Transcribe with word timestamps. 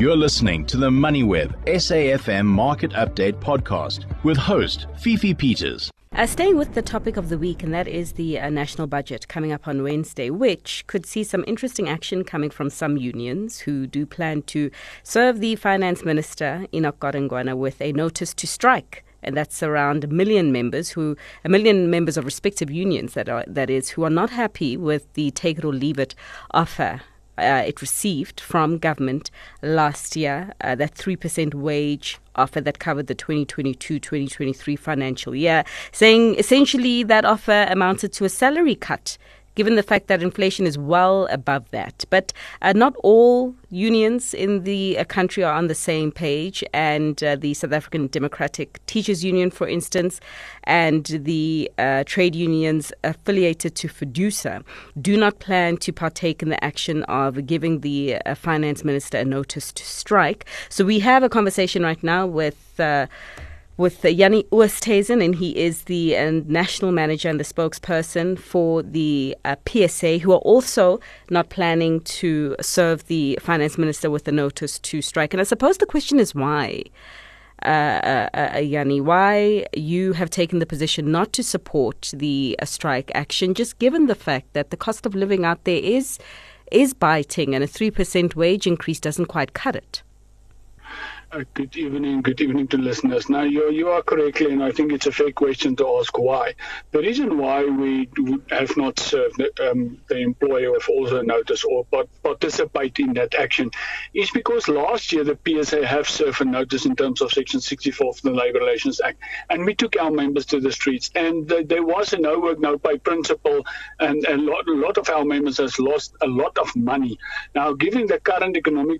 You're 0.00 0.16
listening 0.16 0.64
to 0.64 0.78
the 0.78 0.88
MoneyWeb 0.88 1.62
SAFM 1.66 2.46
Market 2.46 2.92
Update 2.92 3.34
podcast 3.34 4.06
with 4.24 4.38
host 4.38 4.86
Fifi 4.96 5.34
Peters. 5.34 5.90
Uh, 6.12 6.24
staying 6.24 6.56
with 6.56 6.72
the 6.72 6.80
topic 6.80 7.18
of 7.18 7.28
the 7.28 7.36
week, 7.36 7.62
and 7.62 7.74
that 7.74 7.86
is 7.86 8.12
the 8.12 8.38
uh, 8.38 8.48
national 8.48 8.86
budget 8.86 9.28
coming 9.28 9.52
up 9.52 9.68
on 9.68 9.82
Wednesday, 9.82 10.30
which 10.30 10.86
could 10.86 11.04
see 11.04 11.22
some 11.22 11.44
interesting 11.46 11.86
action 11.86 12.24
coming 12.24 12.48
from 12.48 12.70
some 12.70 12.96
unions 12.96 13.58
who 13.58 13.86
do 13.86 14.06
plan 14.06 14.40
to 14.44 14.70
serve 15.02 15.40
the 15.40 15.54
finance 15.56 16.02
minister, 16.02 16.64
Enoch 16.72 16.98
Godongwana, 16.98 17.54
with 17.54 17.78
a 17.82 17.92
notice 17.92 18.32
to 18.32 18.46
strike 18.46 19.04
and 19.22 19.36
that's 19.36 19.62
around 19.62 20.02
a 20.02 20.06
million 20.06 20.50
members 20.50 20.88
who 20.88 21.14
a 21.44 21.48
million 21.50 21.90
members 21.90 22.16
of 22.16 22.24
respective 22.24 22.70
unions 22.70 23.12
that 23.12 23.28
are 23.28 23.44
that 23.46 23.68
is 23.68 23.90
who 23.90 24.02
are 24.02 24.08
not 24.08 24.30
happy 24.30 24.78
with 24.78 25.12
the 25.12 25.30
take 25.32 25.58
it 25.58 25.64
or 25.66 25.74
leave 25.74 25.98
it 25.98 26.14
offer 26.52 27.02
uh, 27.40 27.64
it 27.66 27.80
received 27.80 28.40
from 28.40 28.78
government 28.78 29.30
last 29.62 30.16
year, 30.16 30.52
uh, 30.60 30.74
that 30.76 30.94
3% 30.94 31.54
wage 31.54 32.18
offer 32.36 32.60
that 32.60 32.78
covered 32.78 33.06
the 33.06 33.14
2022 33.14 33.98
2023 33.98 34.76
financial 34.76 35.34
year, 35.34 35.64
saying 35.92 36.36
essentially 36.36 37.02
that 37.02 37.24
offer 37.24 37.66
amounted 37.68 38.12
to 38.12 38.24
a 38.24 38.28
salary 38.28 38.74
cut 38.74 39.18
given 39.54 39.76
the 39.76 39.82
fact 39.82 40.06
that 40.08 40.22
inflation 40.22 40.66
is 40.66 40.78
well 40.78 41.26
above 41.30 41.70
that. 41.70 42.04
But 42.10 42.32
uh, 42.62 42.72
not 42.72 42.94
all 43.02 43.54
unions 43.70 44.34
in 44.34 44.64
the 44.64 44.98
uh, 44.98 45.04
country 45.04 45.44
are 45.44 45.54
on 45.54 45.68
the 45.68 45.74
same 45.74 46.12
page, 46.12 46.64
and 46.72 47.22
uh, 47.22 47.36
the 47.36 47.54
South 47.54 47.72
African 47.72 48.06
Democratic 48.08 48.84
Teachers 48.86 49.24
Union, 49.24 49.50
for 49.50 49.68
instance, 49.68 50.20
and 50.64 51.04
the 51.06 51.70
uh, 51.78 52.04
trade 52.06 52.34
unions 52.34 52.92
affiliated 53.04 53.74
to 53.76 53.88
FEDUSA 53.88 54.62
do 55.00 55.16
not 55.16 55.38
plan 55.38 55.76
to 55.78 55.92
partake 55.92 56.42
in 56.42 56.48
the 56.48 56.62
action 56.64 57.02
of 57.04 57.46
giving 57.46 57.80
the 57.80 58.16
uh, 58.26 58.34
finance 58.34 58.84
minister 58.84 59.18
a 59.18 59.24
notice 59.24 59.72
to 59.72 59.84
strike. 59.84 60.46
So 60.68 60.84
we 60.84 61.00
have 61.00 61.22
a 61.22 61.28
conversation 61.28 61.82
right 61.82 62.02
now 62.02 62.26
with 62.26 62.78
uh, 62.78 63.06
with 63.80 64.04
Yanni 64.04 64.44
Oosthuizen, 64.52 65.24
and 65.24 65.34
he 65.34 65.56
is 65.56 65.84
the 65.84 66.14
uh, 66.16 66.30
national 66.46 66.92
manager 66.92 67.30
and 67.30 67.40
the 67.40 67.44
spokesperson 67.44 68.38
for 68.38 68.82
the 68.82 69.34
uh, 69.46 69.56
PSA, 69.66 70.18
who 70.18 70.32
are 70.32 70.44
also 70.52 71.00
not 71.30 71.48
planning 71.48 72.00
to 72.02 72.54
serve 72.60 73.06
the 73.06 73.38
finance 73.40 73.78
minister 73.78 74.10
with 74.10 74.28
a 74.28 74.32
notice 74.32 74.78
to 74.80 75.00
strike. 75.00 75.32
And 75.32 75.40
I 75.40 75.44
suppose 75.44 75.78
the 75.78 75.86
question 75.86 76.20
is 76.20 76.34
why. 76.34 76.84
Uh, 77.62 77.68
uh, 77.68 78.28
uh 78.32 78.62
Jannie, 78.62 79.00
why 79.00 79.66
you 79.74 80.12
have 80.12 80.30
taken 80.30 80.60
the 80.60 80.66
position 80.66 81.10
not 81.10 81.32
to 81.34 81.42
support 81.42 82.12
the 82.14 82.56
uh, 82.60 82.64
strike 82.64 83.10
action, 83.14 83.54
just 83.54 83.78
given 83.78 84.06
the 84.06 84.14
fact 84.14 84.52
that 84.52 84.70
the 84.70 84.76
cost 84.76 85.06
of 85.06 85.14
living 85.14 85.44
out 85.44 85.64
there 85.64 85.82
is 85.82 86.18
is 86.70 86.94
biting, 86.94 87.54
and 87.54 87.64
a 87.64 87.66
three 87.66 87.90
percent 87.90 88.36
wage 88.36 88.66
increase 88.66 89.00
doesn't 89.00 89.26
quite 89.26 89.52
cut 89.54 89.74
it. 89.74 90.02
Uh, 91.32 91.44
good 91.54 91.76
evening, 91.76 92.20
good 92.22 92.40
evening 92.40 92.66
to 92.66 92.76
listeners. 92.76 93.28
Now, 93.28 93.42
you, 93.42 93.70
you 93.70 93.88
are 93.90 94.02
correctly, 94.02 94.50
and 94.50 94.64
I 94.64 94.72
think 94.72 94.90
it's 94.90 95.06
a 95.06 95.12
fair 95.12 95.30
question 95.30 95.76
to 95.76 95.86
ask 96.00 96.18
why. 96.18 96.54
The 96.90 96.98
reason 96.98 97.38
why 97.38 97.64
we 97.66 98.08
have 98.50 98.76
not 98.76 98.98
served 98.98 99.36
the, 99.36 99.70
um, 99.70 99.96
the 100.08 100.16
employer 100.16 100.72
with 100.72 100.88
also 100.88 101.22
notice 101.22 101.62
or 101.62 101.86
participate 102.24 102.98
in 102.98 103.12
that 103.12 103.36
action 103.36 103.70
is 104.12 104.28
because 104.32 104.66
last 104.66 105.12
year 105.12 105.22
the 105.22 105.38
PSA 105.46 105.86
have 105.86 106.08
served 106.08 106.40
a 106.40 106.46
notice 106.46 106.84
in 106.84 106.96
terms 106.96 107.20
of 107.20 107.30
Section 107.30 107.60
64 107.60 108.08
of 108.08 108.22
the 108.22 108.32
Labour 108.32 108.58
Relations 108.58 109.00
Act, 109.00 109.20
and 109.50 109.64
we 109.64 109.76
took 109.76 109.94
our 110.00 110.10
members 110.10 110.46
to 110.46 110.58
the 110.58 110.72
streets, 110.72 111.12
and 111.14 111.46
the, 111.46 111.62
there 111.62 111.84
was 111.84 112.12
a 112.12 112.18
no 112.18 112.40
work, 112.40 112.58
no 112.58 112.76
pay 112.76 112.98
principle, 112.98 113.64
and 114.00 114.24
a 114.26 114.36
lot, 114.36 114.66
a 114.66 114.72
lot 114.72 114.98
of 114.98 115.08
our 115.08 115.24
members 115.24 115.58
has 115.58 115.78
lost 115.78 116.12
a 116.22 116.26
lot 116.26 116.58
of 116.58 116.74
money. 116.74 117.16
Now, 117.54 117.72
given 117.72 118.08
the 118.08 118.18
current 118.18 118.56
economic 118.56 118.98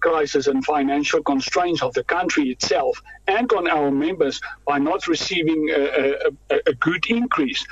crisis 0.00 0.48
and 0.48 0.64
financial 0.64 1.22
constraints, 1.22 1.59
of 1.82 1.92
the 1.92 2.04
country 2.04 2.48
itself 2.48 3.00
and 3.30 3.52
on 3.52 3.68
our 3.68 3.90
members 3.90 4.40
by 4.66 4.78
not 4.78 5.06
receiving 5.06 5.70
a, 5.70 6.14
a, 6.50 6.60
a 6.66 6.74
good 6.74 7.06
increase 7.06 7.64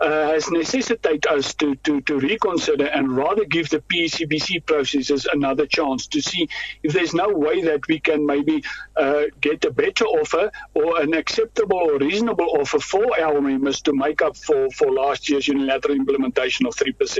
uh, 0.00 0.28
has 0.28 0.50
necessitated 0.50 1.26
us 1.28 1.54
to, 1.54 1.74
to, 1.76 2.00
to 2.02 2.18
reconsider 2.18 2.86
and 2.86 3.16
rather 3.16 3.44
give 3.44 3.70
the 3.70 3.78
PSCBC 3.78 4.66
processes 4.66 5.26
another 5.32 5.66
chance 5.66 6.06
to 6.08 6.20
see 6.20 6.48
if 6.82 6.92
there's 6.92 7.14
no 7.14 7.28
way 7.28 7.62
that 7.62 7.80
we 7.88 7.98
can 8.00 8.26
maybe 8.26 8.62
uh, 8.96 9.22
get 9.40 9.64
a 9.64 9.70
better 9.70 10.04
offer 10.04 10.50
or 10.74 11.00
an 11.00 11.14
acceptable 11.14 11.78
or 11.78 11.98
reasonable 11.98 12.48
offer 12.58 12.78
for 12.78 13.18
our 13.20 13.40
members 13.40 13.80
to 13.82 13.92
make 13.94 14.20
up 14.20 14.36
for, 14.36 14.68
for 14.72 14.90
last 14.90 15.28
year's 15.28 15.48
unilateral 15.48 15.94
implementation 15.94 16.66
of 16.66 16.74
3%. 16.74 17.18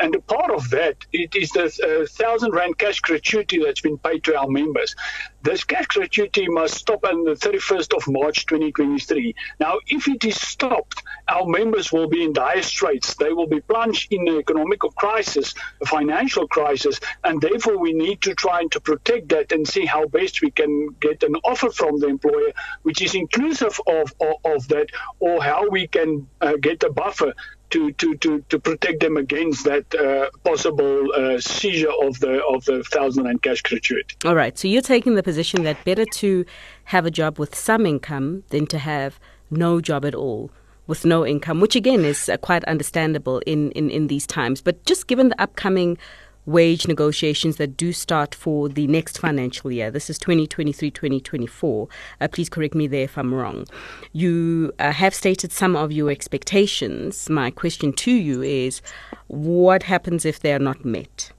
And 0.00 0.14
a 0.14 0.20
part 0.20 0.50
of 0.50 0.70
that, 0.70 0.96
it 1.12 1.34
is 1.34 1.50
the 1.50 1.64
uh, 1.64 2.06
1,000 2.06 2.52
Rand 2.52 2.78
cash 2.78 3.00
gratuity 3.00 3.62
that's 3.62 3.80
been 3.80 3.98
paid 3.98 4.24
to 4.24 4.38
our 4.38 4.48
members. 4.48 4.94
This 5.42 5.64
cash 5.64 5.86
gratuity 5.86 6.48
must 6.48 6.74
stop 6.74 7.04
the 7.24 7.32
31st 7.32 7.96
of 7.96 8.08
March 8.08 8.46
2023. 8.46 9.34
Now, 9.60 9.78
if 9.86 10.08
it 10.08 10.24
is 10.24 10.40
stopped, 10.40 11.02
our 11.28 11.46
members 11.46 11.92
will 11.92 12.08
be 12.08 12.22
in 12.24 12.32
dire 12.32 12.62
straits. 12.62 13.14
They 13.14 13.32
will 13.32 13.46
be 13.46 13.60
plunged 13.60 14.12
in 14.12 14.28
an 14.28 14.38
economic 14.38 14.80
crisis, 14.96 15.54
a 15.80 15.86
financial 15.86 16.46
crisis, 16.48 17.00
and 17.24 17.40
therefore 17.40 17.78
we 17.78 17.92
need 17.92 18.22
to 18.22 18.34
try 18.34 18.60
and 18.60 18.70
to 18.72 18.80
protect 18.80 19.28
that 19.30 19.52
and 19.52 19.66
see 19.66 19.86
how 19.86 20.06
best 20.06 20.42
we 20.42 20.50
can 20.50 20.88
get 21.00 21.22
an 21.22 21.34
offer 21.44 21.70
from 21.70 21.98
the 21.98 22.08
employer 22.08 22.52
which 22.82 23.02
is 23.02 23.14
inclusive 23.14 23.80
of, 23.86 24.14
of, 24.20 24.34
of 24.44 24.68
that, 24.68 24.88
or 25.20 25.42
how 25.42 25.68
we 25.68 25.86
can 25.86 26.26
uh, 26.40 26.54
get 26.60 26.82
a 26.82 26.90
buffer 26.90 27.32
to, 27.70 27.92
to, 27.92 28.14
to, 28.16 28.40
to 28.48 28.58
protect 28.58 29.00
them 29.00 29.16
against 29.16 29.64
that 29.64 29.94
uh, 29.94 30.30
possible 30.44 31.12
uh, 31.14 31.38
seizure 31.40 31.92
of 32.02 32.18
the 32.20 32.42
of 32.46 32.64
the 32.64 32.84
thousand 32.84 33.26
and 33.26 33.42
cash 33.42 33.62
gratuity. 33.62 34.16
All 34.24 34.34
right. 34.34 34.56
So 34.58 34.68
you're 34.68 34.82
taking 34.82 35.14
the 35.14 35.22
position 35.22 35.64
that 35.64 35.82
better 35.84 36.04
to 36.04 36.44
have 36.84 37.06
a 37.06 37.10
job 37.10 37.38
with 37.38 37.54
some 37.54 37.86
income 37.86 38.44
than 38.50 38.66
to 38.68 38.78
have 38.78 39.18
no 39.50 39.80
job 39.80 40.04
at 40.04 40.14
all 40.14 40.50
with 40.86 41.04
no 41.04 41.26
income, 41.26 41.60
which 41.60 41.74
again 41.74 42.04
is 42.04 42.28
uh, 42.28 42.36
quite 42.36 42.64
understandable 42.64 43.40
in, 43.46 43.72
in, 43.72 43.90
in 43.90 44.06
these 44.06 44.26
times. 44.26 44.60
But 44.60 44.84
just 44.84 45.06
given 45.06 45.28
the 45.28 45.40
upcoming 45.40 45.98
wage 46.46 46.86
negotiations 46.86 47.56
that 47.56 47.76
do 47.76 47.92
start 47.92 48.34
for 48.34 48.68
the 48.68 48.86
next 48.86 49.18
financial 49.18 49.70
year. 49.70 49.90
This 49.90 50.08
is 50.08 50.18
2023 50.18 50.90
2024. 50.90 51.88
Uh, 52.20 52.28
please 52.28 52.48
correct 52.48 52.74
me 52.74 52.86
there 52.86 53.02
if 53.02 53.18
I'm 53.18 53.34
wrong. 53.34 53.66
You 54.12 54.72
uh, 54.78 54.92
have 54.92 55.14
stated 55.14 55.52
some 55.52 55.76
of 55.76 55.92
your 55.92 56.10
expectations. 56.10 57.28
My 57.28 57.50
question 57.50 57.92
to 57.94 58.12
you 58.12 58.42
is 58.42 58.80
what 59.26 59.82
happens 59.82 60.24
if 60.24 60.40
they 60.40 60.52
are 60.52 60.60
not 60.60 60.84
met? 60.84 61.32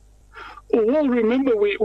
Well, 0.70 1.08
remember, 1.08 1.56
we, 1.56 1.78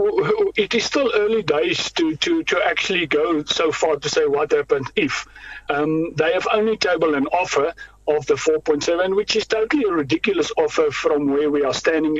it 0.57 0.73
is 0.73 0.83
still 0.83 1.09
early 1.15 1.41
days 1.41 1.89
to, 1.93 2.17
to, 2.17 2.43
to 2.43 2.61
actually 2.65 3.07
go 3.07 3.43
so 3.45 3.71
far 3.71 3.95
to 3.95 4.09
say 4.09 4.25
what 4.25 4.51
happens 4.51 4.87
if. 4.97 5.25
Um, 5.69 6.13
they 6.15 6.33
have 6.33 6.45
only 6.51 6.75
tabled 6.75 7.15
an 7.15 7.27
offer 7.27 7.73
of 8.07 8.25
the 8.25 8.35
4.7, 8.35 9.15
which 9.15 9.35
is 9.35 9.47
totally 9.47 9.83
a 9.83 9.91
ridiculous 9.91 10.51
offer 10.57 10.91
from 10.91 11.27
where 11.27 11.49
we 11.49 11.63
are 11.63 11.73
standing 11.73 12.19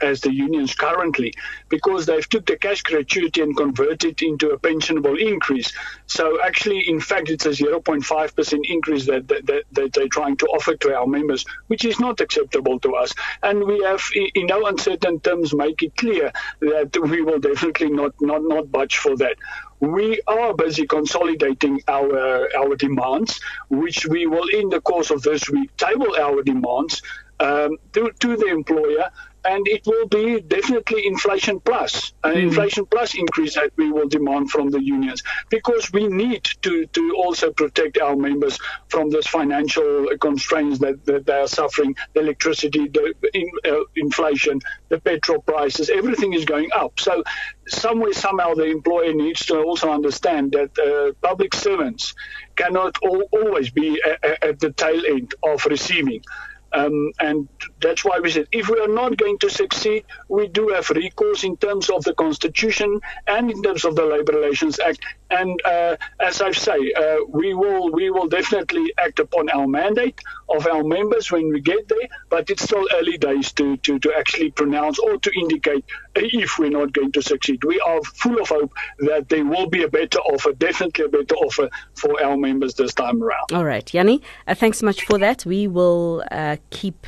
as 0.00 0.20
the 0.20 0.32
unions 0.32 0.74
currently, 0.74 1.34
because 1.68 2.06
they've 2.06 2.28
took 2.28 2.46
the 2.46 2.56
cash 2.56 2.82
gratuity 2.82 3.40
and 3.40 3.56
converted 3.56 4.04
it 4.04 4.22
into 4.22 4.50
a 4.50 4.58
pensionable 4.58 5.18
increase. 5.18 5.72
So 6.06 6.42
actually, 6.42 6.88
in 6.88 7.00
fact, 7.00 7.30
it's 7.30 7.46
a 7.46 7.50
0.5% 7.50 8.60
increase 8.68 9.06
that, 9.06 9.28
that, 9.28 9.64
that, 9.72 9.92
they're 9.92 10.08
trying 10.08 10.36
to 10.38 10.46
offer 10.46 10.74
to 10.76 10.94
our 10.94 11.06
members, 11.06 11.44
which 11.68 11.84
is 11.84 11.98
not 12.00 12.20
acceptable 12.20 12.78
to 12.80 12.94
us. 12.94 13.14
And 13.42 13.64
we 13.64 13.82
have, 13.82 14.02
in 14.34 14.46
no 14.46 14.66
uncertain 14.66 15.20
terms, 15.20 15.54
make 15.54 15.82
it 15.82 15.96
clear 15.96 16.32
that 16.60 16.96
we 17.00 17.22
will 17.22 17.38
definitely 17.38 17.90
not, 17.90 18.14
not, 18.20 18.42
not 18.42 18.70
budge 18.70 18.96
for 18.96 19.16
that 19.16 19.36
we 19.92 20.20
are 20.26 20.54
busy 20.54 20.86
consolidating 20.86 21.80
our 21.88 22.48
our 22.56 22.76
demands, 22.76 23.40
which 23.68 24.06
we 24.06 24.26
will, 24.26 24.48
in 24.48 24.68
the 24.68 24.80
course 24.80 25.10
of 25.10 25.22
this 25.22 25.48
week, 25.50 25.76
table 25.76 26.14
our 26.18 26.42
demands 26.42 27.02
um, 27.40 27.76
to, 27.92 28.10
to 28.20 28.36
the 28.36 28.46
employer 28.46 29.10
and 29.44 29.66
it 29.68 29.86
will 29.86 30.06
be 30.08 30.40
definitely 30.40 31.06
inflation 31.06 31.60
plus, 31.60 32.14
an 32.24 32.34
mm. 32.34 32.42
inflation 32.44 32.86
plus 32.86 33.14
increase 33.14 33.54
that 33.54 33.70
we 33.76 33.92
will 33.92 34.08
demand 34.08 34.50
from 34.50 34.70
the 34.70 34.82
unions 34.82 35.22
because 35.50 35.92
we 35.92 36.06
need 36.08 36.44
to, 36.62 36.86
to 36.86 37.14
also 37.16 37.52
protect 37.52 37.98
our 37.98 38.16
members 38.16 38.58
from 38.88 39.10
those 39.10 39.26
financial 39.26 40.06
constraints 40.20 40.78
that, 40.78 41.04
that 41.04 41.26
they 41.26 41.40
are 41.40 41.46
suffering, 41.46 41.94
the 42.14 42.20
electricity, 42.20 42.88
the 42.88 43.14
in, 43.34 43.50
uh, 43.66 43.80
inflation, 43.96 44.60
the 44.88 44.98
petrol 45.00 45.42
prices, 45.42 45.90
everything 45.90 46.32
is 46.32 46.44
going 46.44 46.70
up. 46.74 46.98
So 46.98 47.22
somewhere, 47.68 48.12
somehow, 48.12 48.54
the 48.54 48.64
employer 48.64 49.12
needs 49.12 49.46
to 49.46 49.58
also 49.62 49.90
understand 49.90 50.52
that 50.52 50.78
uh, 50.78 51.12
public 51.26 51.54
servants 51.54 52.14
cannot 52.56 52.96
all, 53.02 53.22
always 53.32 53.70
be 53.70 54.00
at, 54.02 54.44
at 54.44 54.60
the 54.60 54.72
tail 54.72 55.02
end 55.06 55.34
of 55.42 55.64
receiving. 55.66 56.22
Um, 56.74 57.12
and 57.20 57.48
that's 57.80 58.04
why 58.04 58.18
we 58.20 58.30
said 58.30 58.48
if 58.52 58.68
we 58.68 58.80
are 58.80 58.88
not 58.88 59.16
going 59.16 59.38
to 59.38 59.50
succeed, 59.50 60.04
we 60.28 60.48
do 60.48 60.68
have 60.68 60.90
recourse 60.90 61.44
in 61.44 61.56
terms 61.56 61.88
of 61.88 62.02
the 62.04 62.14
Constitution 62.14 63.00
and 63.26 63.50
in 63.50 63.62
terms 63.62 63.84
of 63.84 63.94
the 63.94 64.04
Labour 64.04 64.32
Relations 64.32 64.80
Act. 64.80 65.00
And 65.30 65.60
uh, 65.64 65.96
as 66.20 66.40
I 66.42 66.52
say, 66.52 66.92
uh, 66.92 67.18
we 67.28 67.54
will 67.54 67.90
we 67.90 68.10
will 68.10 68.28
definitely 68.28 68.92
act 68.98 69.18
upon 69.20 69.48
our 69.50 69.66
mandate 69.66 70.20
of 70.48 70.66
our 70.66 70.84
members 70.84 71.30
when 71.30 71.48
we 71.48 71.60
get 71.60 71.88
there. 71.88 72.08
But 72.28 72.50
it's 72.50 72.62
still 72.62 72.86
early 72.94 73.18
days 73.18 73.52
to, 73.52 73.76
to, 73.78 73.98
to 74.00 74.12
actually 74.16 74.50
pronounce 74.50 74.98
or 74.98 75.18
to 75.18 75.30
indicate 75.38 75.84
if 76.14 76.58
we're 76.58 76.70
not 76.70 76.92
going 76.92 77.12
to 77.12 77.22
succeed. 77.22 77.64
We 77.64 77.80
are 77.80 78.02
full 78.02 78.40
of 78.40 78.48
hope 78.48 78.72
that 78.98 79.28
there 79.28 79.44
will 79.44 79.68
be 79.68 79.82
a 79.82 79.88
better 79.88 80.18
offer, 80.18 80.52
definitely 80.52 81.06
a 81.06 81.08
better 81.08 81.34
offer 81.36 81.70
for 81.94 82.22
our 82.22 82.36
members 82.36 82.74
this 82.74 82.94
time 82.94 83.22
around. 83.22 83.52
All 83.52 83.64
right, 83.64 83.92
Yanni, 83.92 84.22
uh, 84.46 84.54
thanks 84.54 84.78
so 84.78 84.86
much 84.86 85.04
for 85.04 85.18
that. 85.18 85.44
We 85.46 85.66
will 85.66 86.24
uh, 86.30 86.56
keep 86.70 87.06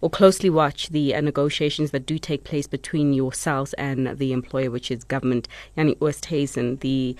or 0.00 0.10
closely 0.10 0.50
watch 0.50 0.88
the 0.90 1.14
uh, 1.14 1.20
negotiations 1.20 1.90
that 1.90 2.06
do 2.06 2.18
take 2.18 2.44
place 2.44 2.66
between 2.66 3.12
yourselves 3.12 3.72
and 3.74 4.18
the 4.18 4.32
employer, 4.32 4.70
which 4.70 4.90
is 4.90 5.04
government. 5.04 5.48
Yanni 5.76 5.94
Oosthuizen, 5.96 6.80
the 6.80 7.16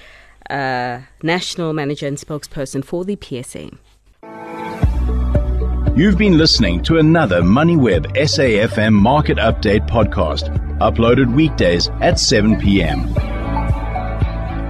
uh, 0.50 1.00
national 1.23 1.73
manager 1.73 2.06
and 2.06 2.17
spokesperson 2.17 2.85
for 2.85 3.05
the 3.05 3.19
PSA. 3.20 3.70
You've 5.96 6.17
been 6.17 6.38
listening 6.38 6.82
to 6.85 6.99
another 6.99 7.43
MoneyWeb 7.43 8.17
SAFM 8.17 8.93
Market 8.93 9.38
Update 9.38 9.88
podcast, 9.88 10.56
uploaded 10.79 11.34
weekdays 11.34 11.88
at 12.00 12.20
7 12.20 12.61
p.m. 12.61 13.12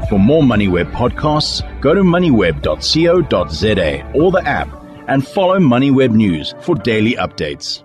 For 0.08 0.18
more 0.18 0.42
MoneyWeb 0.42 0.90
podcasts, 0.92 1.60
go 1.82 1.92
to 1.92 2.00
moneyweb.co.za 2.00 4.12
or 4.14 4.32
the 4.32 4.48
app 4.48 4.77
and 5.08 5.26
follow 5.26 5.58
MoneyWeb 5.58 6.14
News 6.14 6.54
for 6.60 6.74
daily 6.74 7.14
updates. 7.14 7.82